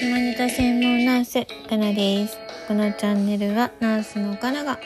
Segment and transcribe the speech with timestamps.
[0.00, 2.38] 下ネタ専門ナースかなです。
[2.66, 4.78] このチャンネルはナースのかなが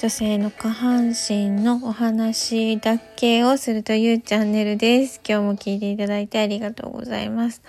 [0.00, 5.20] 女性の下半身のお話だけをするというチャンネルです。
[5.24, 7.62] 今日も聞いていただいてありがとうございます。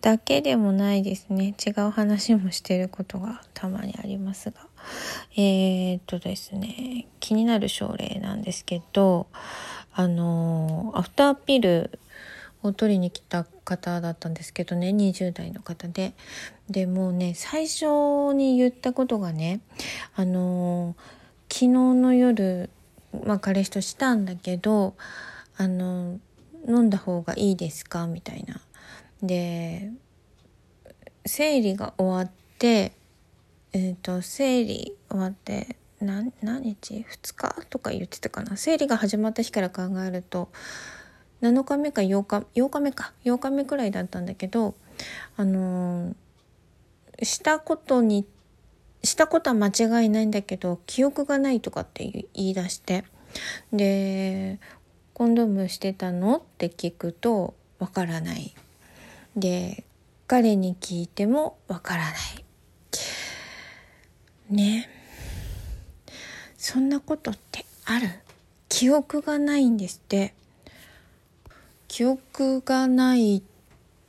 [0.00, 1.54] だけでもないですね。
[1.64, 4.69] 違う話もしてることがたまにありますが。
[5.36, 9.26] えー、っとですね気になる症例なんですけど
[9.92, 11.98] あのアフターピル
[12.62, 16.12] を取りに来た方だったんですけどね20代の方で
[16.68, 19.60] でもうね最初に言ったことがね
[20.14, 20.94] あの
[21.48, 22.70] 昨日の夜、
[23.26, 24.94] まあ、彼氏としたんだけど
[25.56, 26.18] あの
[26.68, 28.06] 飲んだ方がいいですか？
[28.06, 28.60] みたいな。
[29.22, 29.90] で
[31.26, 32.92] 生理が終わって
[33.72, 37.66] えっ、ー、と生理終わって何日 ?2 日？
[37.68, 40.48] とか言ってたかな生理が始まった日から考えると
[41.42, 44.74] 7日目か8日8日目か8日目くらいだったんだけど
[45.36, 48.26] あのー、したことに
[49.02, 53.04] したことは間違いないんだけど記憶がないとかって言い出して
[53.72, 54.58] で
[55.14, 58.54] 「コンドームしてたの?」って聞くと「わからない」
[59.36, 59.84] で
[60.26, 62.44] 彼に聞いてもわからない
[64.50, 64.88] ね。
[66.56, 68.08] そんなことってある？
[68.68, 70.34] 記憶がないんですって。
[71.88, 73.42] 記憶がないっ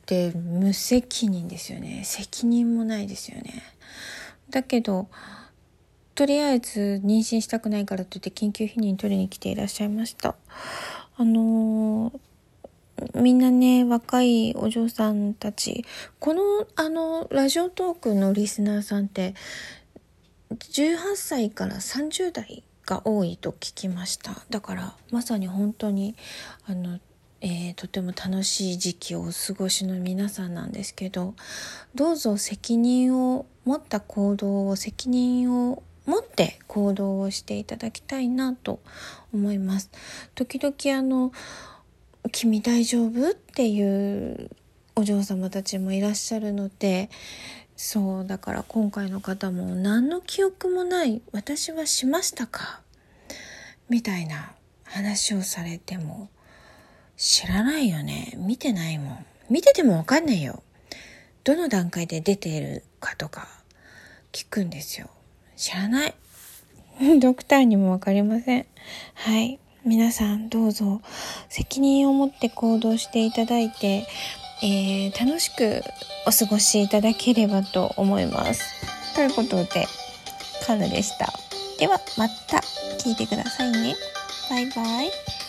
[0.06, 2.02] て無責任ですよね。
[2.04, 3.62] 責任もないですよね。
[4.50, 5.08] だけど
[6.14, 10.36] とりあえず妊娠したくないからといって緊急避妊取りに来ていらっしゃいました。
[11.16, 15.84] あのー、みんなね若いお嬢さんたち
[16.20, 16.42] この
[16.76, 19.34] あのラジオトークのリスナーさんって
[20.54, 26.14] 18歳から30代が多いと聞きましただからまさに本当に
[26.66, 26.98] あの
[27.44, 31.34] えー、とても楽しい時期をお過ごしの皆さんなんですけど
[31.92, 38.80] どうぞ責任を持った行動を責任を持って行動をしていただきたいなと
[39.32, 39.90] 思います。
[40.34, 41.32] 時々あの
[42.30, 44.50] 「君大丈夫?」っていう
[44.94, 47.08] お嬢様たちもいらっしゃるので
[47.76, 52.80] そうだから今回の方も何の記憶もない私はしましたか？
[53.88, 54.52] みたいな
[54.84, 56.28] 話をされても
[57.16, 58.34] 知らないよね。
[58.36, 59.26] 見てないもん。
[59.50, 60.62] 見ててもわかんないよ。
[61.44, 63.48] どの段階で出ているかとか
[64.32, 65.08] 聞くんですよ。
[65.56, 66.14] 知らない。
[67.20, 68.66] ドクターにもわかりません。
[69.14, 69.58] はい。
[69.84, 71.02] 皆さんどうぞ
[71.48, 74.06] 責任を持って行動していただいて、
[74.62, 75.82] えー、楽しく
[76.26, 79.14] お過ごしいただければと思います。
[79.14, 79.86] ということで、
[80.64, 81.32] カヌでした。
[81.78, 82.58] ではまた
[82.98, 83.96] 聞いてくださいね。
[84.48, 85.41] バイバイ。